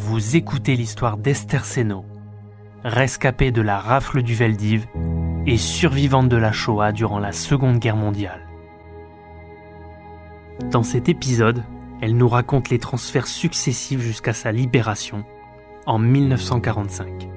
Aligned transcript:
vous 0.00 0.34
écoutez 0.34 0.76
l'histoire 0.76 1.18
d'Esther 1.18 1.66
Seno, 1.66 2.06
rescapée 2.84 3.50
de 3.50 3.60
la 3.60 3.78
rafle 3.78 4.22
du 4.22 4.34
Veldiv 4.34 4.86
et 5.46 5.58
survivante 5.58 6.30
de 6.30 6.38
la 6.38 6.52
Shoah 6.52 6.92
durant 6.92 7.18
la 7.18 7.32
Seconde 7.32 7.78
Guerre 7.78 7.96
mondiale. 7.96 8.40
Dans 10.70 10.82
cet 10.82 11.10
épisode, 11.10 11.62
elle 12.00 12.16
nous 12.16 12.28
raconte 12.28 12.70
les 12.70 12.78
transferts 12.78 13.26
successifs 13.26 14.00
jusqu'à 14.00 14.32
sa 14.32 14.52
libération 14.52 15.22
en 15.84 15.98
1945. 15.98 17.28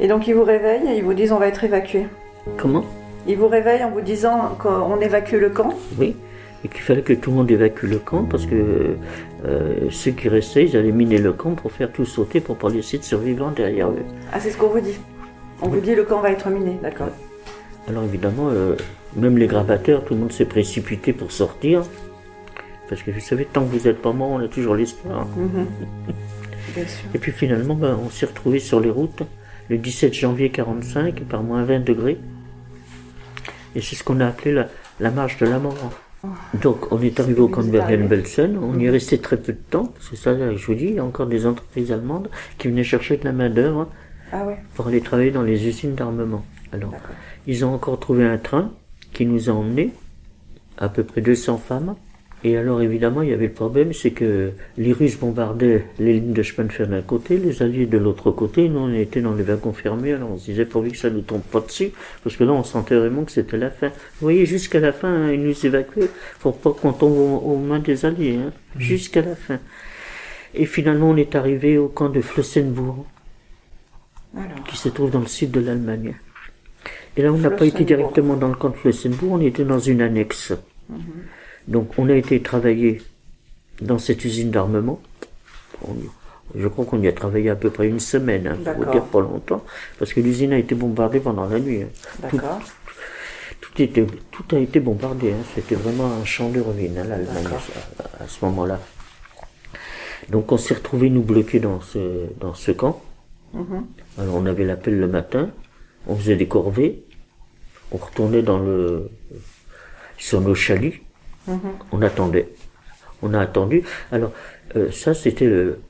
Et 0.00 0.08
donc 0.08 0.26
ils 0.26 0.34
vous 0.34 0.42
réveillent 0.42 0.88
et 0.88 0.98
ils 0.98 1.04
vous 1.04 1.14
disent 1.14 1.30
on 1.30 1.38
va 1.38 1.46
être 1.46 1.62
évacué. 1.62 2.08
Comment? 2.56 2.84
Ils 3.28 3.38
vous 3.38 3.48
réveillent 3.48 3.84
en 3.84 3.92
vous 3.92 4.00
disant 4.00 4.56
qu'on 4.58 5.00
évacue 5.00 5.36
le 5.36 5.50
camp 5.50 5.72
Oui. 5.98 6.16
Et 6.64 6.68
qu'il 6.68 6.80
fallait 6.82 7.02
que 7.02 7.12
tout 7.12 7.30
le 7.30 7.36
monde 7.36 7.50
évacue 7.50 7.84
le 7.84 7.98
camp 7.98 8.24
parce 8.24 8.44
que 8.44 8.96
euh, 9.44 9.90
ceux 9.90 10.10
qui 10.10 10.28
restaient, 10.28 10.64
ils 10.64 10.76
allaient 10.76 10.92
miner 10.92 11.18
le 11.18 11.32
camp 11.32 11.52
pour 11.52 11.70
faire 11.70 11.92
tout 11.92 12.04
sauter 12.04 12.40
pour 12.40 12.56
pas 12.56 12.68
laisser 12.68 12.98
de 12.98 13.04
survivants 13.04 13.52
derrière 13.52 13.90
eux. 13.90 14.02
Ah, 14.32 14.40
c'est 14.40 14.50
ce 14.50 14.56
qu'on 14.56 14.68
vous 14.68 14.80
dit 14.80 14.98
On 15.62 15.68
vous 15.68 15.80
dit 15.80 15.94
le 15.94 16.02
camp 16.02 16.20
va 16.20 16.32
être 16.32 16.48
miné, 16.50 16.76
d'accord. 16.82 17.10
Alors 17.88 18.02
évidemment, 18.02 18.48
euh, 18.50 18.74
même 19.16 19.38
les 19.38 19.46
gravateurs, 19.46 20.04
tout 20.04 20.14
le 20.14 20.20
monde 20.20 20.32
s'est 20.32 20.46
précipité 20.46 21.12
pour 21.12 21.30
sortir. 21.30 21.82
Parce 22.88 23.02
que 23.02 23.10
vous 23.10 23.20
savez, 23.20 23.44
tant 23.44 23.64
que 23.64 23.76
vous 23.76 23.86
n'êtes 23.86 24.02
pas 24.02 24.12
mort, 24.12 24.30
on 24.30 24.40
a 24.40 24.48
toujours 24.48 24.74
l'espoir. 24.74 25.26
Bien 26.74 26.86
sûr. 26.86 27.08
Et 27.14 27.18
puis 27.18 27.32
finalement, 27.32 27.74
ben, 27.74 27.98
on 28.04 28.10
s'est 28.10 28.26
retrouvés 28.26 28.58
sur 28.58 28.80
les 28.80 28.90
routes 28.90 29.22
le 29.70 29.78
17 29.78 30.12
janvier 30.12 30.50
45 30.50 31.20
par 31.22 31.42
moins 31.42 31.62
20 31.64 31.80
degrés. 31.80 32.18
Et 33.74 33.80
c'est 33.80 33.96
ce 33.96 34.04
qu'on 34.04 34.20
a 34.20 34.26
appelé 34.26 34.52
la, 34.52 34.68
la 35.00 35.10
marche 35.10 35.38
de 35.38 35.46
la 35.46 35.58
mort. 35.58 35.92
Donc 36.54 36.90
on 36.92 37.00
est 37.00 37.20
arrivé 37.20 37.40
au 37.40 37.48
camp 37.48 37.62
de 37.62 37.70
Bergen-Belsen, 37.70 38.58
on 38.58 38.78
y 38.78 38.86
est 38.86 38.90
resté 38.90 39.18
très 39.18 39.36
peu 39.36 39.52
de 39.52 39.58
temps, 39.70 39.92
c'est 40.00 40.16
ça 40.16 40.34
que 40.34 40.56
je 40.56 40.66
vous 40.66 40.74
dis, 40.74 40.86
il 40.86 40.94
y 40.94 40.98
a 40.98 41.04
encore 41.04 41.26
des 41.26 41.46
entreprises 41.46 41.92
allemandes 41.92 42.28
qui 42.58 42.68
venaient 42.68 42.84
chercher 42.84 43.16
de 43.16 43.24
la 43.24 43.32
main 43.32 43.48
d'œuvre 43.48 43.88
Ah 44.32 44.44
ouais, 44.44 44.58
pour 44.74 44.88
aller 44.88 45.00
travailler 45.00 45.30
dans 45.30 45.42
les 45.42 45.68
usines 45.68 45.94
d'armement. 45.94 46.44
Alors, 46.72 46.92
ils 47.46 47.64
ont 47.64 47.72
encore 47.72 48.00
trouvé 48.00 48.24
un 48.24 48.38
train 48.38 48.72
qui 49.12 49.26
nous 49.26 49.48
a 49.48 49.52
emmenés, 49.52 49.92
à 50.76 50.88
peu 50.88 51.04
près 51.04 51.20
200 51.20 51.58
femmes. 51.58 51.94
Et 52.44 52.56
alors 52.56 52.80
évidemment, 52.82 53.22
il 53.22 53.30
y 53.30 53.32
avait 53.32 53.48
le 53.48 53.52
problème, 53.52 53.92
c'est 53.92 54.12
que 54.12 54.52
les 54.76 54.92
Russes 54.92 55.18
bombardaient 55.18 55.86
les 55.98 56.14
lignes 56.14 56.32
de 56.32 56.42
chemin 56.44 56.68
de 56.68 56.72
fer 56.72 56.86
d'un 56.86 57.02
côté, 57.02 57.36
les 57.36 57.62
Alliés 57.62 57.86
de 57.86 57.98
l'autre 57.98 58.30
côté. 58.30 58.68
Nous, 58.68 58.78
on 58.78 58.92
était 58.92 59.20
dans 59.20 59.34
les 59.34 59.42
wagons 59.42 59.72
fermés, 59.72 60.12
alors 60.12 60.30
on 60.30 60.38
se 60.38 60.44
disait 60.44 60.64
pourvu 60.64 60.92
que 60.92 60.98
ça 60.98 61.10
nous 61.10 61.22
tombe 61.22 61.42
pas 61.42 61.60
dessus, 61.60 61.90
parce 62.22 62.36
que 62.36 62.44
là, 62.44 62.52
on 62.52 62.62
sentait 62.62 62.94
vraiment 62.94 63.24
que 63.24 63.32
c'était 63.32 63.56
la 63.56 63.70
fin. 63.70 63.88
Vous 63.88 64.20
voyez, 64.20 64.46
jusqu'à 64.46 64.78
la 64.78 64.92
fin, 64.92 65.08
hein, 65.08 65.32
ils 65.32 65.42
nous 65.42 65.66
évacuaient 65.66 66.10
pour 66.38 66.56
pas 66.58 66.70
qu'on 66.70 66.92
tombe 66.92 67.18
aux, 67.18 67.38
aux 67.38 67.58
mains 67.58 67.80
des 67.80 68.04
Alliés, 68.04 68.38
hein, 68.40 68.52
jusqu'à 68.78 69.22
la 69.22 69.34
fin. 69.34 69.58
Et 70.54 70.64
finalement, 70.64 71.10
on 71.10 71.16
est 71.16 71.34
arrivé 71.34 71.76
au 71.76 71.88
camp 71.88 72.08
de 72.08 72.20
Flossenbourg, 72.20 73.04
Alors, 74.36 74.62
qui 74.64 74.76
se 74.76 74.88
trouve 74.88 75.10
dans 75.10 75.20
le 75.20 75.26
sud 75.26 75.50
de 75.50 75.60
l'Allemagne. 75.60 76.14
Et 77.16 77.22
là, 77.22 77.32
on 77.32 77.38
n'a 77.38 77.50
pas 77.50 77.66
été 77.66 77.82
directement 77.82 78.36
dans 78.36 78.48
le 78.48 78.54
camp 78.54 78.68
de 78.68 78.76
Flossenbourg, 78.76 79.32
on 79.32 79.40
était 79.40 79.64
dans 79.64 79.80
une 79.80 80.02
annexe. 80.02 80.52
Donc, 81.68 81.86
on 81.98 82.08
a 82.08 82.14
été 82.14 82.40
travailler 82.42 83.02
dans 83.80 83.98
cette 83.98 84.24
usine 84.24 84.50
d'armement. 84.50 85.00
Je 86.54 86.66
crois 86.66 86.84
qu'on 86.86 87.00
y 87.02 87.08
a 87.08 87.12
travaillé 87.12 87.50
à 87.50 87.56
peu 87.56 87.70
près 87.70 87.86
une 87.88 88.00
semaine, 88.00 88.46
hein, 88.46 88.56
pour 88.64 88.84
vous 88.84 88.90
dire 88.90 89.04
pas 89.04 89.20
longtemps, 89.20 89.62
parce 89.98 90.12
que 90.14 90.20
l'usine 90.20 90.52
a 90.54 90.58
été 90.58 90.74
bombardée 90.74 91.20
pendant 91.20 91.46
la 91.46 91.58
nuit. 91.60 91.82
hein. 91.82 91.88
d'accord. 92.20 92.58
Tout, 93.60 93.82
était, 93.82 94.06
tout 94.32 94.56
a 94.56 94.58
été 94.58 94.80
bombardé, 94.80 95.32
hein. 95.32 95.44
c'était 95.54 95.74
vraiment 95.74 96.06
un 96.20 96.24
champ 96.24 96.48
de 96.48 96.60
ruines, 96.60 96.96
hein, 96.98 97.04
l'Allemagne, 97.08 97.46
à, 98.18 98.24
à 98.24 98.26
ce 98.26 98.44
moment-là. 98.46 98.80
Donc, 100.30 100.50
on 100.52 100.56
s'est 100.56 100.74
retrouvés, 100.74 101.10
nous, 101.10 101.22
bloqués 101.22 101.60
dans 101.60 101.80
ce, 101.80 102.26
dans 102.40 102.54
ce 102.54 102.72
camp. 102.72 103.02
Mhm. 103.54 103.86
Alors 104.18 104.34
on 104.36 104.44
avait 104.44 104.64
l'appel 104.64 104.98
le 104.98 105.08
matin, 105.08 105.50
on 106.06 106.14
faisait 106.16 106.36
des 106.36 106.46
corvées, 106.48 107.02
on 107.92 107.96
retournait 107.96 108.42
dans 108.42 108.58
le 108.58 109.08
sur 110.18 110.42
nos 110.42 110.54
chalets, 110.54 111.00
Mhm. 111.48 111.58
on 111.92 112.02
attendait. 112.02 112.48
On 113.22 113.34
a 113.34 113.40
attendu. 113.40 113.82
Alors 114.12 114.32
euh, 114.76 114.90
ça 114.92 115.14
c'était 115.14 115.46
le, 115.46 115.80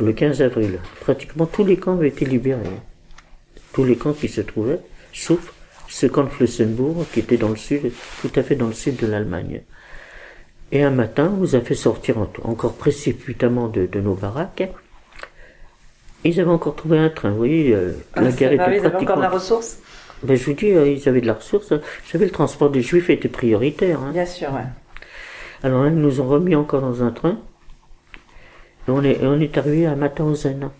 le 0.00 0.12
15 0.12 0.42
avril. 0.42 0.78
Pratiquement 1.00 1.46
tous 1.46 1.64
les 1.64 1.76
camps 1.76 1.92
avaient 1.94 2.08
été 2.08 2.24
libérés. 2.24 2.60
Tous 3.72 3.84
les 3.84 3.96
camps 3.96 4.12
qui 4.12 4.28
se 4.28 4.40
trouvaient, 4.40 4.80
sauf 5.12 5.52
ce 5.88 6.06
camp 6.06 6.24
de 6.24 7.04
qui 7.12 7.20
était 7.20 7.36
dans 7.36 7.48
le 7.50 7.56
sud, 7.56 7.92
tout 8.20 8.30
à 8.36 8.42
fait 8.42 8.56
dans 8.56 8.66
le 8.68 8.72
sud 8.72 8.96
de 8.96 9.06
l'Allemagne. 9.06 9.62
Et 10.72 10.82
un 10.82 10.90
matin, 10.90 11.30
on 11.34 11.36
nous 11.40 11.54
a 11.56 11.60
fait 11.60 11.74
sortir 11.74 12.16
en- 12.18 12.30
encore 12.44 12.74
précipitamment 12.74 13.68
de, 13.68 13.84
de 13.86 14.00
nos 14.00 14.14
baraques. 14.14 14.62
Ils 16.24 16.40
avaient 16.40 16.50
encore 16.50 16.76
trouvé 16.76 16.98
un 16.98 17.10
train, 17.10 17.30
vous 17.30 17.36
voyez, 17.36 17.74
euh, 17.74 17.92
Ah, 18.14 18.22
la 18.22 18.30
vrai, 18.30 18.54
était 18.54 18.76
ils 18.76 18.86
avaient 18.86 18.96
encore 18.96 19.16
de 19.16 19.22
la 19.22 19.28
pratiquement... 19.28 19.28
ressource? 19.30 19.78
Ben, 20.22 20.36
je 20.36 20.44
vous 20.44 20.52
dis, 20.52 20.70
euh, 20.70 20.88
ils 20.88 21.08
avaient 21.08 21.20
de 21.20 21.26
la 21.26 21.34
ressource. 21.34 21.72
Vous 21.72 21.80
savez, 22.10 22.26
le 22.26 22.30
transport 22.30 22.70
des 22.70 22.80
juifs 22.80 23.10
était 23.10 23.28
prioritaire. 23.28 24.00
hein. 24.00 24.12
Bien 24.12 24.24
sûr, 24.24 24.52
ouais. 24.54 24.60
Alors 25.62 25.84
là, 25.84 25.90
ils 25.90 25.96
nous 25.96 26.20
ont 26.20 26.28
remis 26.28 26.54
encore 26.54 26.80
dans 26.80 27.02
un 27.02 27.10
train. 27.10 27.38
Et 28.88 28.90
on 28.90 29.02
est, 29.04 29.22
et 29.22 29.26
on 29.26 29.38
est 29.40 29.56
arrivé 29.56 29.86
à 29.86 29.94
Mauthausen, 29.94 30.70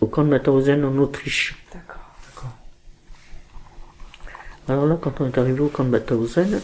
au 0.00 0.06
camp 0.06 0.24
de 0.24 0.30
Mauthausen 0.30 0.82
en 0.84 0.96
Autriche. 0.96 1.54
D'accord. 1.72 2.00
Alors 4.68 4.86
là, 4.86 4.98
quand 5.00 5.20
on 5.20 5.26
est 5.26 5.38
arrivé 5.38 5.60
au 5.60 5.68
camp 5.68 5.84
de 5.84 5.90
Mauthausen, 5.90 6.60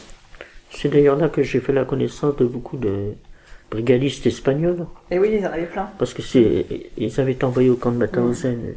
c'est 0.70 0.88
d'ailleurs 0.88 1.16
là 1.16 1.28
que 1.28 1.42
j'ai 1.42 1.60
fait 1.60 1.72
la 1.72 1.84
connaissance 1.84 2.34
de 2.36 2.46
beaucoup 2.46 2.78
de 2.78 3.12
brigadistes 3.70 4.26
espagnols. 4.26 4.86
Et 5.10 5.18
oui, 5.18 5.36
ils 5.38 5.46
en 5.46 5.52
avaient 5.52 5.66
plein. 5.66 5.90
Parce 5.98 6.14
que 6.14 6.22
c'est, 6.22 6.66
ils 6.96 7.20
avaient 7.20 7.32
été 7.32 7.44
envoyés 7.44 7.70
au 7.70 7.76
camp 7.76 7.92
de 7.92 7.98
Mauthausen. 7.98 8.74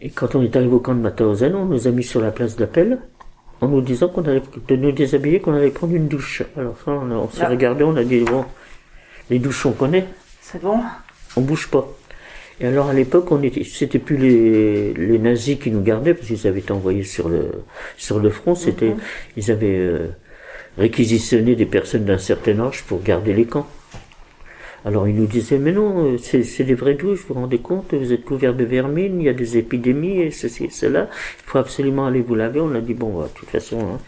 Et 0.00 0.10
quand 0.10 0.34
on 0.34 0.42
est 0.42 0.54
arrivé 0.56 0.72
au 0.72 0.80
camp 0.80 0.94
de 0.94 1.00
Mauthausen, 1.00 1.54
on 1.54 1.66
nous 1.66 1.88
a 1.88 1.90
mis 1.90 2.04
sur 2.04 2.20
la 2.20 2.30
place 2.30 2.56
d'appel, 2.56 3.00
en 3.62 3.68
nous 3.68 3.80
disant 3.80 4.08
qu'on 4.08 4.24
allait, 4.24 4.42
de 4.68 4.76
nous 4.76 4.90
déshabiller, 4.92 5.38
qu'on 5.40 5.54
allait 5.54 5.70
prendre 5.70 5.94
une 5.94 6.08
douche. 6.08 6.42
Alors 6.56 6.76
ça, 6.84 6.90
on, 6.90 7.28
s'est 7.30 7.42
Ah. 7.44 7.48
regardé, 7.48 7.84
on 7.84 7.96
a 7.96 8.02
dit, 8.02 8.20
bon, 8.20 8.44
les 9.30 9.38
douches 9.38 9.64
on 9.66 9.72
connaît, 9.72 10.04
C'est 10.40 10.60
bon? 10.60 10.80
On 11.36 11.40
bouge 11.40 11.68
pas. 11.68 11.88
Et 12.60 12.66
alors 12.66 12.88
à 12.88 12.92
l'époque, 12.92 13.30
on 13.30 13.40
était, 13.42 13.64
c'était 13.64 14.00
plus 14.00 14.16
les, 14.16 14.92
les 14.94 15.18
nazis 15.18 15.58
qui 15.58 15.70
nous 15.70 15.80
gardaient, 15.80 16.12
parce 16.12 16.26
qu'ils 16.26 16.46
avaient 16.46 16.58
été 16.58 16.72
envoyés 16.72 17.04
sur 17.04 17.28
le, 17.28 17.50
sur 17.96 18.18
le 18.18 18.30
front, 18.30 18.54
c'était, 18.56 18.94
ils 19.36 19.50
avaient 19.52 19.78
euh, 19.78 20.08
réquisitionné 20.76 21.54
des 21.54 21.64
personnes 21.66 22.04
d'un 22.04 22.18
certain 22.18 22.58
âge 22.58 22.82
pour 22.82 23.00
garder 23.02 23.32
les 23.32 23.46
camps. 23.46 23.68
Alors 24.84 25.06
ils 25.06 25.14
nous 25.14 25.26
disaient, 25.26 25.58
mais 25.58 25.72
non, 25.72 26.14
euh, 26.14 26.18
c'est, 26.18 26.64
des 26.64 26.74
vraies 26.74 26.94
douches, 26.94 27.20
vous 27.20 27.34
vous 27.34 27.40
rendez 27.40 27.58
compte, 27.58 27.94
vous 27.94 28.12
êtes 28.12 28.24
couverts 28.24 28.54
de 28.54 28.64
vermine, 28.64 29.20
il 29.20 29.26
y 29.26 29.28
a 29.28 29.32
des 29.32 29.56
épidémies, 29.56 30.20
et 30.20 30.30
ceci 30.30 30.64
et 30.64 30.70
cela, 30.70 31.08
il 31.38 31.44
faut 31.46 31.58
absolument 31.58 32.06
aller 32.06 32.20
vous 32.20 32.34
laver. 32.34 32.60
On 32.60 32.74
a 32.74 32.80
dit, 32.80 32.94
bon, 32.94 33.18
bah, 33.18 33.28
de 33.32 33.38
toute 33.38 33.48
façon, 33.48 33.78
hein, 33.80 33.98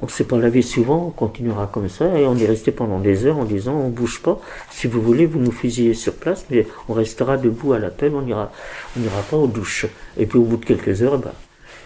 on 0.00 0.06
ne 0.06 0.10
s'est 0.10 0.24
pas 0.24 0.38
lavé 0.38 0.62
souvent, 0.62 1.06
on 1.08 1.10
continuera 1.10 1.66
comme 1.66 1.88
ça, 1.88 2.18
et 2.18 2.26
on 2.26 2.36
est 2.36 2.46
resté 2.46 2.72
pendant 2.72 2.98
des 2.98 3.26
heures 3.26 3.38
en 3.38 3.44
disant, 3.44 3.74
on 3.74 3.90
bouge 3.90 4.22
pas, 4.22 4.40
si 4.70 4.86
vous 4.86 5.02
voulez, 5.02 5.26
vous 5.26 5.38
nous 5.38 5.52
fusillez 5.52 5.94
sur 5.94 6.14
place, 6.14 6.46
mais 6.50 6.66
on 6.88 6.94
restera 6.94 7.36
debout 7.36 7.74
à 7.74 7.78
l'appel, 7.78 8.14
on 8.14 8.22
n'ira 8.22 8.52
on 8.96 9.00
n'ira 9.00 9.20
pas 9.30 9.36
aux 9.36 9.46
douches. 9.46 9.86
Et 10.18 10.26
puis 10.26 10.38
au 10.38 10.44
bout 10.44 10.56
de 10.56 10.64
quelques 10.64 11.02
heures, 11.02 11.18
bah, 11.18 11.34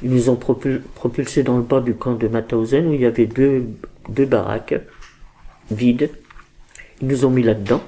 ils 0.02 0.10
nous 0.10 0.30
ont 0.30 0.36
propul- 0.36 0.82
propulsés 0.94 1.42
dans 1.42 1.56
le 1.56 1.62
bas 1.62 1.80
du 1.80 1.94
camp 1.94 2.14
de 2.14 2.28
Mauthausen, 2.28 2.86
où 2.86 2.94
il 2.94 3.00
y 3.00 3.06
avait 3.06 3.26
deux, 3.26 3.64
deux 4.08 4.26
baraques 4.26 4.74
vides. 5.70 6.10
Ils 7.00 7.08
nous 7.08 7.24
ont 7.24 7.30
mis 7.30 7.42
là-dedans. 7.42 7.82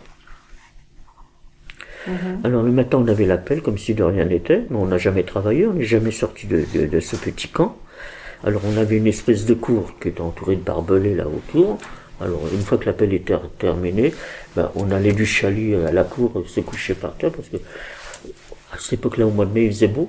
Alors 2.45 2.63
le 2.63 2.73
matin, 2.73 2.99
on 2.99 3.07
avait 3.09 3.27
l'appel 3.27 3.63
comme 3.63 3.77
si 3.79 3.95
de 3.95 4.03
rien 4.03 4.25
n'était, 4.25 4.65
mais 4.71 4.77
on 4.77 4.87
n'a 4.87 4.99
jamais 4.99 5.23
travaillé, 5.23 5.67
on 5.67 5.75
n'est 5.75 5.85
jamais 5.85 6.11
sorti 6.11 6.47
de, 6.47 6.65
de- 6.75 6.87
de 6.87 7.01
ce 7.01 7.15
petit 7.17 7.49
camp. 7.49 7.77
Alors 8.43 8.63
on 8.65 8.77
avait 8.79 8.97
une 8.97 9.07
espèce 9.07 9.45
de 9.45 9.55
cour 9.55 9.93
qui 10.01 10.09
était 10.09 10.21
entourée 10.23 10.57
de 10.57 10.63
barbelés 10.63 11.15
là 11.15 11.27
autour. 11.29 11.79
Alors 12.21 12.41
une 12.53 12.61
fois 12.63 12.79
que 12.79 12.87
l'appel 12.87 13.13
était 13.13 13.37
terminé, 13.59 14.15
ben, 14.57 14.71
on 14.77 14.91
allait 14.91 15.13
du 15.13 15.27
chalet 15.27 15.75
à 15.87 15.93
la 15.93 16.05
cour 16.05 16.43
se 16.47 16.61
coucher 16.61 16.95
par 16.95 17.15
terre 17.17 17.33
parce 17.33 17.49
que 17.49 17.57
à 18.73 18.79
cette 18.79 18.95
époque-là, 18.95 19.27
au 19.27 19.31
mois 19.31 19.47
de 19.47 19.53
mai, 19.53 19.65
il 19.67 19.73
faisait 19.73 19.89
beau. 19.89 20.09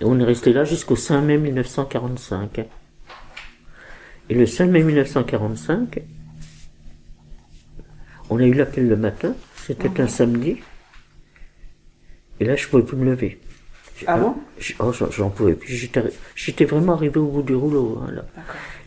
Et 0.00 0.04
on 0.04 0.18
est 0.20 0.24
resté 0.24 0.52
là 0.52 0.64
jusqu'au 0.64 0.96
5 0.96 1.22
mai 1.22 1.38
1945. 1.38 2.60
Et 4.28 4.34
le 4.34 4.46
5 4.46 4.66
mai 4.70 4.82
1945, 4.82 6.00
on 8.30 8.38
a 8.38 8.44
eu 8.44 8.52
l'appel 8.54 8.88
le 8.88 8.96
matin, 8.96 9.34
c'était 9.56 10.00
un 10.00 10.08
samedi. 10.08 10.56
Et 12.40 12.44
là, 12.44 12.56
je 12.56 12.66
pouvais 12.68 12.82
plus 12.82 12.96
me 12.96 13.04
lever. 13.06 13.38
Ah 14.06 14.18
bon? 14.18 14.34
J- 14.58 14.74
oh, 14.78 14.92
j'en- 14.92 15.30
pouvais 15.30 15.54
plus. 15.54 15.88
J'étais 16.34 16.64
vraiment 16.66 16.92
arrivé 16.92 17.18
au 17.18 17.28
bout 17.28 17.42
du 17.42 17.54
rouleau. 17.54 18.02
hein, 18.06 18.10
là. 18.12 18.24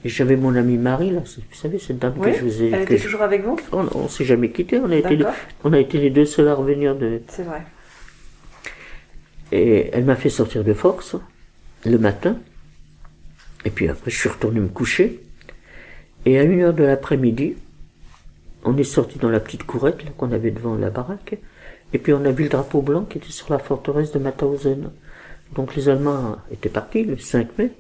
Et 0.05 0.09
j'avais 0.09 0.35
mon 0.35 0.55
amie 0.55 0.77
Marie, 0.77 1.09
là, 1.09 1.21
vous 1.21 1.55
savez, 1.55 1.79
cette 1.79 1.97
dame 1.99 2.13
Oui 2.17 2.31
que 2.31 2.37
je 2.37 2.43
vous 2.43 2.61
ai... 2.63 2.69
Elle 2.69 2.81
était 2.83 2.97
je- 2.97 3.03
toujours 3.05 3.23
avec 3.23 3.43
vous? 3.43 3.57
On, 3.71 3.87
on 3.95 4.07
s'est 4.07 4.23
jamais 4.23 4.49
quitté, 4.51 4.77
on 4.77 4.91
a, 4.91 4.95
été 4.95 5.17
on 5.63 5.73
a 5.73 5.79
été 5.79 5.97
les 5.97 6.09
deux 6.11 6.25
seuls 6.25 6.47
à 6.47 6.53
revenir 6.53 6.95
de... 6.95 7.21
C'est 7.27 7.43
vrai. 7.43 7.63
Et 9.51 9.89
elle 9.93 10.05
m'a 10.05 10.15
fait 10.15 10.29
sortir 10.29 10.63
de 10.63 10.73
force, 10.73 11.15
le 11.85 11.97
matin. 11.97 12.37
Et 13.65 13.71
puis 13.71 13.89
après, 13.89 14.11
je 14.11 14.17
suis 14.17 14.29
retourné 14.29 14.59
me 14.59 14.67
coucher. 14.69 15.21
Et 16.25 16.37
à 16.37 16.43
une 16.43 16.61
heure 16.61 16.73
de 16.73 16.83
l'après-midi, 16.83 17.55
on 18.63 18.77
est 18.77 18.83
sorti 18.83 19.19
dans 19.19 19.29
la 19.29 19.39
petite 19.39 19.63
courette 19.63 19.97
qu'on 20.17 20.31
avait 20.31 20.51
devant 20.51 20.75
la 20.75 20.89
baraque, 20.89 21.37
et 21.93 21.97
puis 21.97 22.13
on 22.13 22.25
a 22.25 22.31
vu 22.31 22.43
le 22.43 22.49
drapeau 22.49 22.81
blanc 22.81 23.05
qui 23.05 23.17
était 23.17 23.31
sur 23.31 23.51
la 23.51 23.59
forteresse 23.59 24.11
de 24.11 24.19
Mauthausen. 24.19 24.91
Donc 25.55 25.75
les 25.75 25.89
Allemands 25.89 26.37
étaient 26.51 26.69
partis 26.69 27.03
le 27.03 27.17
5 27.17 27.57
mai, 27.57 27.71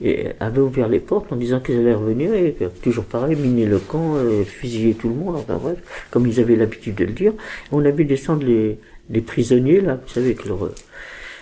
et 0.00 0.28
avaient 0.40 0.60
ouvert 0.60 0.88
les 0.88 1.00
portes 1.00 1.32
en 1.32 1.36
disant 1.36 1.60
qu'ils 1.60 1.78
allaient 1.78 1.94
revenir, 1.94 2.34
et 2.34 2.56
toujours 2.82 3.04
pareil, 3.04 3.36
miner 3.36 3.66
le 3.66 3.78
camp, 3.78 4.16
euh, 4.16 4.44
fusiller 4.44 4.94
tout 4.94 5.08
le 5.08 5.14
monde, 5.14 5.36
enfin 5.36 5.56
bref, 5.56 5.78
comme 6.10 6.26
ils 6.26 6.40
avaient 6.40 6.56
l'habitude 6.56 6.94
de 6.96 7.04
le 7.04 7.12
dire. 7.12 7.32
On 7.72 7.84
a 7.84 7.90
vu 7.90 8.04
descendre 8.04 8.44
les, 8.44 8.78
les 9.08 9.20
prisonniers, 9.20 9.80
là, 9.80 9.94
vous 9.94 10.12
savez, 10.12 10.26
avec 10.26 10.44
leur, 10.44 10.70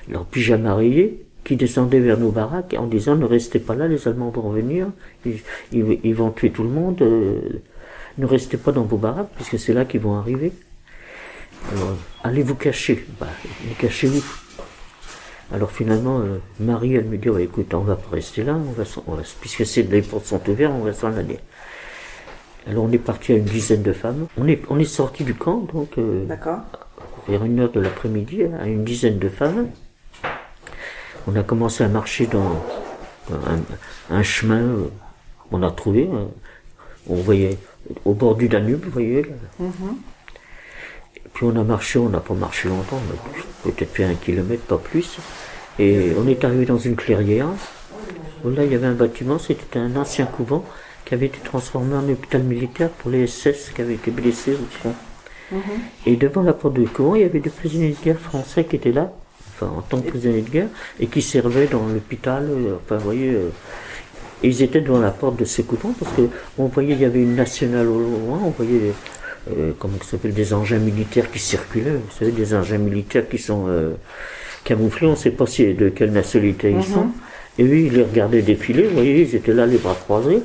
leur 0.08 0.24
pyjama 0.26 0.74
rayé, 0.74 1.24
qui 1.42 1.56
descendaient 1.56 2.00
vers 2.00 2.18
nos 2.18 2.30
baraques 2.30 2.74
en 2.78 2.86
disant 2.86 3.16
ne 3.16 3.26
restez 3.26 3.58
pas 3.58 3.74
là, 3.74 3.86
les 3.86 4.08
Allemands 4.08 4.30
vont 4.30 4.42
revenir, 4.42 4.88
ils, 5.26 5.40
ils, 5.72 5.98
ils 6.02 6.14
vont 6.14 6.30
tuer 6.30 6.50
tout 6.50 6.62
le 6.62 6.70
monde, 6.70 7.02
euh, 7.02 7.40
ne 8.18 8.26
restez 8.26 8.56
pas 8.56 8.72
dans 8.72 8.84
vos 8.84 8.96
baraques, 8.96 9.30
puisque 9.34 9.58
c'est 9.58 9.72
là 9.72 9.84
qu'ils 9.84 10.00
vont 10.00 10.16
arriver. 10.16 10.52
Alors, 11.72 11.96
allez 12.22 12.42
vous 12.42 12.54
cacher. 12.54 13.06
Bah, 13.18 13.26
cachez-vous. 13.78 14.22
Alors 15.52 15.70
finalement, 15.70 16.20
euh, 16.20 16.38
Marie, 16.58 16.94
elle 16.94 17.04
me 17.04 17.16
dit, 17.16 17.28
écoute, 17.42 17.74
on 17.74 17.80
va 17.80 17.96
pas 17.96 18.10
rester 18.16 18.42
là, 18.42 18.54
on 18.54 18.72
va, 18.72 18.84
on 19.06 19.14
va 19.14 19.22
puisque 19.40 19.66
c'est 19.66 19.82
les 19.82 20.02
portes 20.02 20.26
sont 20.26 20.48
ouvertes, 20.48 20.72
on 20.74 20.84
va 20.84 20.92
s'en 20.92 21.14
aller. 21.16 21.38
Alors 22.66 22.84
on 22.84 22.92
est 22.92 22.98
parti 22.98 23.32
à 23.32 23.36
une 23.36 23.44
dizaine 23.44 23.82
de 23.82 23.92
femmes. 23.92 24.26
On 24.38 24.48
est, 24.48 24.62
on 24.70 24.78
est 24.78 24.84
sorti 24.84 25.22
du 25.22 25.34
camp, 25.34 25.66
donc, 25.72 25.98
euh, 25.98 26.26
vers 27.28 27.44
une 27.44 27.60
heure 27.60 27.70
de 27.70 27.80
l'après-midi, 27.80 28.44
à 28.58 28.66
une 28.66 28.84
dizaine 28.84 29.18
de 29.18 29.28
femmes. 29.28 29.68
On 31.26 31.36
a 31.36 31.42
commencé 31.42 31.84
à 31.84 31.88
marcher 31.88 32.26
dans 32.26 32.64
un, 34.10 34.22
chemin, 34.22 34.60
euh, 34.60 34.88
on 35.52 35.62
a 35.62 35.70
trouvé, 35.70 36.08
on 37.06 37.14
voyait 37.14 37.58
au 38.04 38.14
bord 38.14 38.34
du 38.34 38.48
Danube, 38.48 38.84
vous 38.84 38.90
voyez. 38.90 39.22
Là. 39.22 39.28
Mm-hmm. 39.60 39.96
Puis 41.34 41.44
on 41.44 41.56
a 41.56 41.64
marché, 41.64 41.98
on 41.98 42.08
n'a 42.08 42.20
pas 42.20 42.34
marché 42.34 42.68
longtemps, 42.68 42.98
on 42.98 43.68
a 43.68 43.72
peut-être 43.72 43.92
fait 43.92 44.04
un 44.04 44.14
kilomètre, 44.14 44.62
pas 44.62 44.78
plus. 44.78 45.18
Et 45.78 46.12
on 46.16 46.28
est 46.28 46.44
arrivé 46.44 46.64
dans 46.64 46.78
une 46.78 46.94
clairière. 46.94 47.48
là, 48.44 48.64
il 48.64 48.72
y 48.72 48.74
avait 48.74 48.86
un 48.86 48.94
bâtiment, 48.94 49.38
c'était 49.38 49.78
un 49.78 49.96
ancien 49.96 50.26
couvent 50.26 50.64
qui 51.04 51.14
avait 51.14 51.26
été 51.26 51.40
transformé 51.40 51.96
en 51.96 52.08
hôpital 52.08 52.42
militaire 52.42 52.88
pour 52.88 53.10
les 53.10 53.26
SS 53.26 53.70
qui 53.74 53.82
avaient 53.82 53.94
été 53.94 54.10
blessés 54.10 54.52
au 54.52 54.66
front. 54.78 54.94
Mhm. 55.50 55.60
Et 56.06 56.16
devant 56.16 56.42
la 56.42 56.52
porte 56.52 56.74
du 56.74 56.86
couvent, 56.86 57.16
il 57.16 57.22
y 57.22 57.24
avait 57.24 57.40
des 57.40 57.50
prisonniers 57.50 57.90
de 57.90 58.04
guerre 58.04 58.20
français 58.20 58.64
qui 58.64 58.76
étaient 58.76 58.92
là, 58.92 59.12
enfin 59.50 59.72
en 59.76 59.82
tant 59.82 60.00
que 60.00 60.08
prisonniers 60.08 60.42
de 60.42 60.50
guerre, 60.50 60.68
et 61.00 61.08
qui 61.08 61.20
servaient 61.20 61.66
dans 61.66 61.86
l'hôpital. 61.86 62.48
Euh, 62.48 62.76
enfin, 62.82 62.96
vous 62.96 63.04
voyez, 63.04 63.36
euh, 64.42 64.46
ils 64.46 64.62
étaient 64.62 64.80
devant 64.80 65.00
la 65.00 65.10
porte 65.10 65.38
de 65.38 65.44
ce 65.44 65.62
couvent 65.62 65.94
parce 65.98 66.14
que 66.16 66.22
on 66.58 66.66
voyait, 66.66 66.94
il 66.94 67.00
y 67.00 67.04
avait 67.04 67.22
une 67.22 67.36
nationale 67.36 67.86
au 67.88 67.98
loin, 67.98 68.40
on 68.44 68.50
voyait 68.50 68.92
euh, 69.50 69.72
comment 69.78 69.94
ça 70.02 70.12
s'appelle, 70.12 70.32
des 70.32 70.54
engins 70.54 70.78
militaires 70.78 71.30
qui 71.30 71.38
circulaient. 71.38 71.90
Vous 71.90 72.18
savez, 72.18 72.30
des 72.30 72.54
engins 72.54 72.78
militaires 72.78 73.28
qui 73.28 73.38
sont 73.38 73.66
euh, 73.68 73.94
camouflés, 74.64 75.06
on 75.06 75.12
ne 75.12 75.16
sait 75.16 75.30
pas 75.30 75.46
si, 75.46 75.74
de 75.74 75.90
quelle 75.90 76.12
nationalité 76.12 76.74
ils 76.76 76.84
sont. 76.84 77.04
Mhm. 77.04 77.12
Et 77.58 77.64
oui, 77.64 77.84
ils 77.86 77.94
les 77.94 78.02
regardaient 78.02 78.42
défiler, 78.42 78.84
vous 78.84 78.94
voyez, 78.94 79.22
ils 79.22 79.34
étaient 79.34 79.52
là, 79.52 79.66
les 79.66 79.78
bras 79.78 79.94
croisés. 79.94 80.40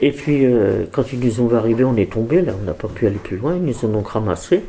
Et 0.00 0.10
puis, 0.10 0.46
euh, 0.46 0.84
quand 0.90 1.12
ils 1.12 1.20
nous 1.20 1.40
ont 1.40 1.54
arrivé, 1.54 1.84
on 1.84 1.96
est 1.96 2.10
tombé, 2.10 2.40
là, 2.40 2.54
on 2.60 2.64
n'a 2.64 2.72
pas 2.72 2.88
pu 2.88 3.06
aller 3.06 3.18
plus 3.22 3.36
loin, 3.36 3.56
ils 3.56 3.62
nous 3.62 3.84
ont 3.84 3.88
donc 3.88 4.08
ramassés. 4.08 4.62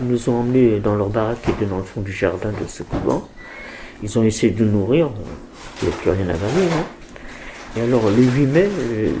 Ils 0.00 0.06
nous 0.06 0.28
ont 0.28 0.40
emmenés 0.40 0.78
dans 0.78 0.94
leur 0.94 1.08
baraque 1.08 1.42
qui 1.42 1.50
était 1.50 1.66
dans 1.66 1.78
le 1.78 1.82
fond 1.82 2.00
du 2.00 2.12
jardin 2.12 2.50
de 2.50 2.68
ce 2.68 2.82
couvent. 2.82 3.28
Ils 4.02 4.18
ont 4.18 4.22
essayé 4.22 4.52
de 4.52 4.64
nous 4.64 4.70
nourrir, 4.70 5.10
il 5.82 5.88
n'y 5.88 5.94
a 5.94 5.96
plus 5.96 6.10
rien 6.10 6.28
à 6.28 6.34
avaler. 6.34 6.66
Hein. 6.72 6.84
Et 7.78 7.80
alors, 7.80 8.10
le 8.10 8.22
8 8.24 8.46
mai, 8.46 8.68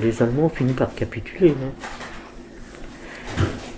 les 0.02 0.20
Allemands 0.20 0.46
ont 0.46 0.48
fini 0.48 0.72
par 0.72 0.92
capituler. 0.92 1.50
Hein. 1.50 1.70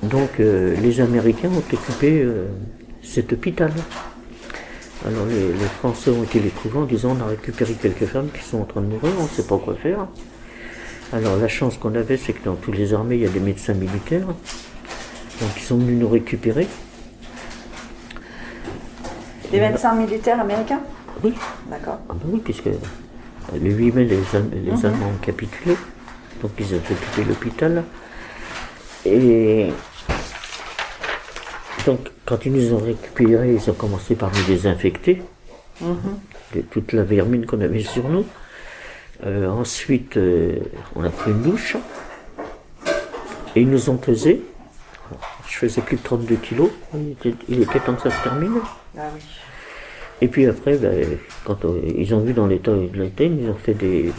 Donc 0.04 0.40
euh, 0.40 0.74
les 0.80 1.02
Américains 1.02 1.50
ont 1.50 1.58
occupé 1.58 2.22
euh, 2.22 2.46
cet 3.02 3.34
hôpital. 3.34 3.70
Alors 5.06 5.26
les, 5.26 5.52
Français 5.80 6.10
ont 6.10 6.22
été 6.22 6.40
les 6.40 6.48
trouver 6.48 6.78
en 6.78 6.84
disant 6.84 7.14
on 7.18 7.22
a 7.22 7.26
récupéré 7.26 7.74
quelques 7.74 8.06
femmes 8.06 8.28
qui 8.32 8.42
sont 8.42 8.62
en 8.62 8.64
train 8.64 8.80
de 8.80 8.86
mourir, 8.86 9.12
on 9.18 9.24
ne 9.24 9.28
sait 9.28 9.42
pas 9.42 9.58
quoi 9.58 9.74
faire. 9.74 10.06
Alors 11.12 11.36
la 11.36 11.48
chance 11.48 11.76
qu'on 11.76 11.94
avait, 11.94 12.16
c'est 12.16 12.32
que 12.32 12.42
dans 12.46 12.54
toutes 12.54 12.78
les 12.78 12.94
armées, 12.94 13.16
il 13.16 13.22
y 13.22 13.26
a 13.26 13.30
des 13.30 13.40
médecins 13.40 13.74
militaires. 13.74 14.26
Donc 14.26 15.50
ils 15.58 15.62
sont 15.62 15.76
venus 15.76 15.98
nous 15.98 16.08
récupérer. 16.08 16.66
Des 19.52 19.60
médecins 19.60 19.94
militaires 19.94 20.40
américains? 20.40 20.80
Oui. 21.22 21.34
D'accord. 21.68 21.98
Ah 22.08 22.14
ben 22.14 22.30
oui, 22.32 22.40
puisque 22.42 22.70
le 23.58 23.70
8 23.70 23.92
mai, 23.92 24.04
les, 24.04 24.16
mhm. 24.16 24.84
Allemands 24.84 25.08
ont 25.08 25.24
capitulé. 25.24 25.76
Donc 26.42 26.52
ils 26.58 26.74
ont 26.74 26.78
occupé 26.78 27.24
l'hôpital. 27.26 27.84
Et 29.04 29.68
donc, 31.86 32.10
quand 32.26 32.44
ils 32.44 32.52
nous 32.52 32.74
ont 32.74 32.78
récupérés, 32.78 33.54
ils 33.54 33.70
ont 33.70 33.74
commencé 33.74 34.14
par 34.14 34.30
nous 34.32 34.44
désinfecter 34.44 35.22
mhm. 35.80 35.96
de 36.54 36.60
toute 36.62 36.92
la 36.92 37.02
vermine 37.02 37.46
qu'on 37.46 37.60
avait 37.60 37.82
sur 37.82 38.08
nous. 38.08 38.26
Euh, 39.24 39.48
ensuite, 39.48 40.16
euh, 40.16 40.58
on 40.94 41.04
a 41.04 41.10
pris 41.10 41.30
une 41.30 41.42
douche 41.42 41.76
et 43.54 43.62
ils 43.62 43.68
nous 43.68 43.90
ont 43.90 43.96
pesé. 43.96 44.42
Je 45.46 45.56
faisais 45.56 45.80
plus 45.80 45.96
de 45.96 46.02
32 46.02 46.36
kilos. 46.36 46.70
Il 47.48 47.62
était, 47.62 47.80
temps 47.80 47.94
que 47.94 48.02
ça 48.02 48.16
se 48.16 48.22
termine. 48.22 48.60
Ah 48.96 49.10
et 50.20 50.28
puis 50.28 50.46
après, 50.46 50.76
ben, 50.76 51.06
quand 51.44 51.64
euh, 51.64 51.80
ils 51.96 52.14
ont 52.14 52.20
vu 52.20 52.32
dans 52.32 52.46
l'état 52.46 52.72
de 52.72 52.88
l'été, 52.94 53.26
ils 53.26 53.48
ont 53.48 53.54
fait 53.54 53.74
des, 53.74 54.12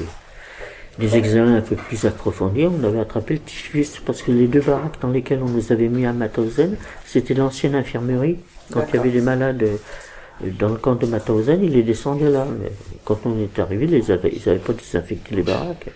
des 0.98 1.15
examens 1.15 1.57
un 1.57 1.62
peu 1.62 1.75
plus 1.75 2.06
approfondis, 2.06 2.65
on 2.65 2.83
avait 2.83 3.00
attrapé 3.00 3.36
le 3.36 3.39
typhus 3.39 4.01
parce 4.06 4.21
que 4.21 4.31
les 4.31 4.48
deux 4.48 4.62
baraques 4.62 5.00
dans 5.01 5.09
lesquelles 5.09 5.42
on 5.42 5.50
nous 5.50 5.71
avait 5.71 5.88
mis 5.88 6.06
à 6.06 6.13
Mauthausen, 6.13 6.75
c'était 7.06 7.33
l'ancienne 7.33 7.75
infirmerie. 7.75 8.39
Quand 8.71 8.86
il 8.89 8.95
y 8.95 9.00
avait 9.00 9.12
des 9.12 9.21
malades 9.21 9.63
euh, 9.63 10.50
dans 10.57 10.69
le 10.69 10.77
camp 10.77 10.95
de 10.95 11.06
Mauthausen, 11.06 11.63
ils 11.63 11.74
les 11.74 11.83
descendaient 11.83 12.30
là. 12.30 12.48
Mais 12.59 12.71
quand 13.06 13.19
on 13.25 13.39
est 13.39 13.59
arrivé, 13.59 13.86
ils 13.86 14.07
n'avaient 14.07 14.59
pas 14.59 14.74
désinfecté 14.74 15.36
les 15.36 15.44
baraques. 15.44 15.88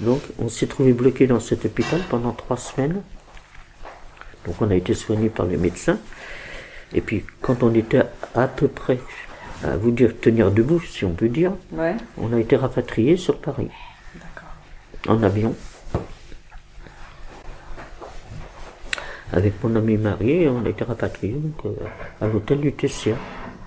Donc 0.00 0.20
on 0.38 0.48
s'est 0.48 0.66
trouvé 0.66 0.92
bloqué 0.92 1.26
dans 1.26 1.40
cet 1.40 1.64
hôpital 1.64 2.00
pendant 2.08 2.32
trois 2.32 2.56
semaines. 2.56 3.02
Donc 4.46 4.56
on 4.60 4.70
a 4.70 4.74
été 4.74 4.94
soigné 4.94 5.28
par 5.28 5.46
les 5.46 5.56
médecins. 5.56 5.98
Et 6.94 7.00
puis 7.00 7.24
quand 7.40 7.62
on 7.62 7.74
était 7.74 8.02
à 8.34 8.48
peu 8.48 8.68
près 8.68 8.98
à 9.64 9.76
vous 9.76 9.90
dire 9.90 10.12
tenir 10.20 10.50
debout, 10.50 10.80
si 10.80 11.04
on 11.04 11.12
peut 11.12 11.28
dire, 11.28 11.52
on 12.18 12.32
a 12.32 12.40
été 12.40 12.56
rapatrié 12.56 13.16
sur 13.16 13.38
Paris 13.38 13.68
en 15.08 15.22
avion. 15.22 15.54
Avec 19.32 19.54
mon 19.64 19.74
ami 19.76 19.96
marié, 19.96 20.48
on 20.48 20.64
a 20.64 20.68
été 20.68 20.84
rapatriés 20.84 21.32
donc, 21.32 21.64
euh, 21.64 21.84
à 22.20 22.26
l'hôtel 22.26 22.60
du 22.60 22.72
Tessia. 22.72 23.16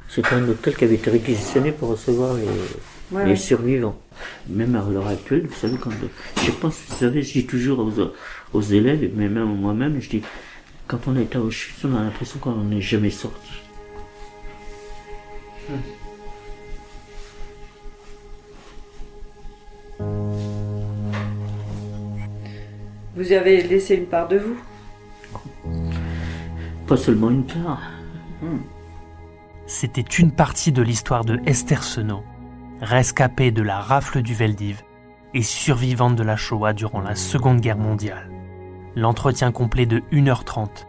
C'est 0.08 0.26
un 0.32 0.48
hôtel 0.48 0.76
qui 0.76 0.84
avait 0.84 0.96
été 0.96 1.10
réquisitionné 1.10 1.72
pour 1.72 1.90
recevoir 1.90 2.36
les, 3.26 3.36
survivants. 3.36 3.98
Même 4.48 4.76
à 4.76 4.86
l'heure 4.88 5.08
actuelle, 5.08 5.48
vous 5.48 5.56
savez, 5.56 5.78
quand 5.78 5.90
je 6.38 6.52
pense, 6.52 6.80
vous 6.88 6.96
savez, 6.96 7.24
je 7.24 7.34
dis 7.34 7.46
toujours 7.48 7.92
aux, 8.54 8.62
élèves, 8.62 9.10
mais 9.16 9.28
même 9.28 9.56
moi-même, 9.56 10.00
je 10.00 10.10
dis, 10.10 10.22
quand 10.88 11.00
on 11.08 11.16
est 11.16 11.36
à 11.36 11.42
Auschwitz, 11.42 11.84
on 11.84 11.96
a 11.96 12.04
l'impression 12.04 12.38
qu'on 12.38 12.64
n'est 12.64 12.82
jamais 12.82 13.10
sorti. 13.10 13.65
Vous 23.16 23.32
avez 23.32 23.64
laissé 23.64 23.96
une 23.96 24.08
part 24.08 24.28
de 24.28 24.38
vous 24.38 24.58
Pas 26.86 26.98
seulement 26.98 27.30
une 27.30 27.46
part. 27.46 27.82
Hmm. 28.42 28.58
C'était 29.68 30.02
une 30.02 30.32
partie 30.32 30.72
de 30.72 30.82
l'histoire 30.82 31.26
de 31.26 31.40
Esther 31.46 31.84
Senot, 31.84 32.24
rescapée 32.82 33.52
de 33.52 33.62
la 33.62 33.80
rafle 33.80 34.22
du 34.22 34.34
Veldiv 34.34 34.84
et 35.34 35.42
survivante 35.42 36.16
de 36.16 36.24
la 36.24 36.36
Shoah 36.36 36.74
durant 36.74 37.02
la 37.02 37.16
Seconde 37.16 37.62
Guerre 37.62 37.78
mondiale. 37.78 38.30
L'entretien 38.96 39.52
complet 39.52 39.86
de 39.86 40.00
1h30, 40.12 40.86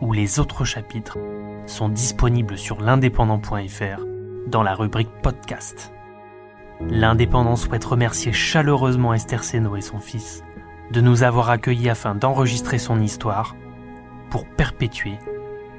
où 0.00 0.12
les 0.12 0.38
autres 0.38 0.64
chapitres 0.64 1.18
sont 1.66 1.88
disponibles 1.88 2.58
sur 2.58 2.80
l'indépendant.fr 2.80 4.11
dans 4.46 4.62
la 4.62 4.74
rubrique 4.74 5.10
podcast. 5.22 5.92
L'Indépendant 6.80 7.56
souhaite 7.56 7.84
remercier 7.84 8.32
chaleureusement 8.32 9.14
Esther 9.14 9.44
Senot 9.44 9.76
et 9.76 9.80
son 9.80 10.00
fils 10.00 10.42
de 10.90 11.00
nous 11.00 11.22
avoir 11.22 11.50
accueillis 11.50 11.88
afin 11.88 12.14
d'enregistrer 12.14 12.78
son 12.78 13.00
histoire 13.00 13.56
pour 14.30 14.46
perpétuer 14.46 15.18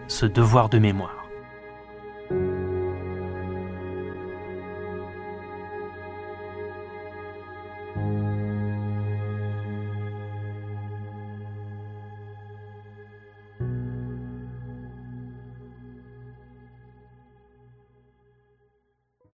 ce 0.08 0.26
devoir 0.26 0.70
de 0.70 0.80
mémoire. 0.80 1.23